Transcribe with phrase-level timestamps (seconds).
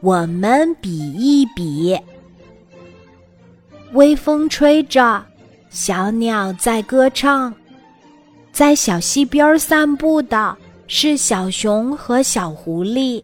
[0.00, 1.98] 我们比一比。
[3.92, 5.24] 微风吹着，
[5.70, 7.54] 小鸟在歌唱，
[8.52, 10.56] 在小溪边散步的
[10.86, 13.22] 是小熊和小狐狸。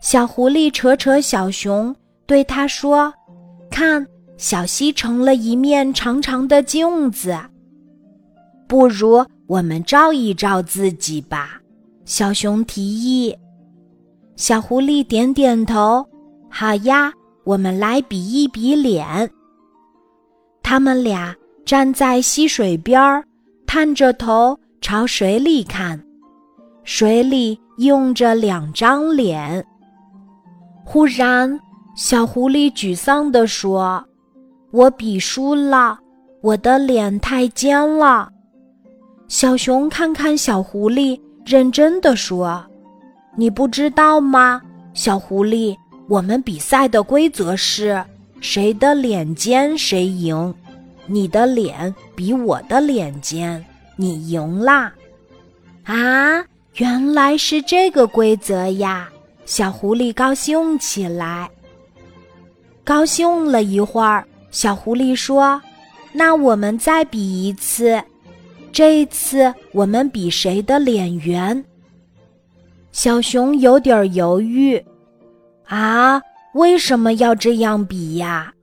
[0.00, 1.94] 小狐狸扯扯小熊，
[2.26, 3.14] 对他说
[3.70, 4.04] ：“看，
[4.36, 7.38] 小溪成了一面长长的镜子。
[8.66, 11.60] 不如我们照一照自己吧。”
[12.04, 13.36] 小熊提议。
[14.42, 16.04] 小狐狸点点头
[16.50, 17.12] ：“好呀，
[17.44, 19.30] 我们来比一比脸。”
[20.64, 21.32] 他们俩
[21.64, 23.22] 站在溪水边儿，
[23.68, 26.04] 探着头朝水里看，
[26.82, 29.64] 水里映着两张脸。
[30.84, 31.56] 忽然，
[31.94, 34.04] 小狐狸沮丧地说
[34.74, 35.96] ：“我比输了，
[36.40, 38.28] 我的脸太尖了。”
[39.28, 41.16] 小熊看看小狐狸，
[41.46, 42.60] 认真地说
[43.34, 44.60] ：“你不知道吗，
[44.94, 45.76] 小狐狸？
[46.08, 48.04] 我们比赛的规则是，
[48.40, 50.54] 谁的脸尖谁赢。
[51.06, 53.64] 你的脸比我的脸尖，
[53.96, 54.92] 你赢啦！”
[55.84, 56.44] 啊，
[56.76, 59.08] 原来是这个规则呀！
[59.46, 61.50] 小狐狸高兴起来。
[62.84, 65.60] 高兴了一会儿，小狐狸说
[66.12, 68.02] ：“那我们再比一次，
[68.70, 71.64] 这一次我们比谁的脸圆。”
[72.92, 74.80] 小熊有点犹豫
[75.66, 76.22] ：“啊，
[76.54, 78.54] 为什么要这样比呀？”“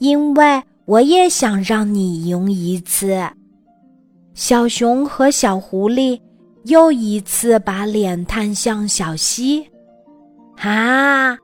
[0.00, 3.22] 因为我也想让你赢一次。”
[4.34, 6.20] 小熊和小狐狸。
[6.64, 9.66] 又一次把脸探向小溪，
[10.58, 11.38] 啊！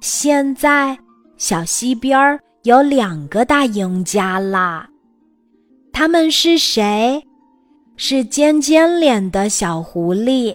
[0.00, 0.98] 现在
[1.38, 4.86] 小溪边儿有两个大赢家啦，
[5.90, 7.22] 他们是谁？
[7.96, 10.54] 是尖尖脸的小狐狸